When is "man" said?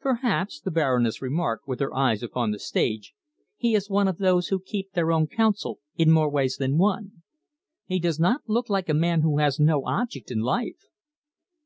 8.94-9.20